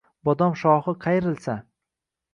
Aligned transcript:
Bodom 0.29 0.55
shoxi 0.61 0.95
qayrilsa 1.05 1.59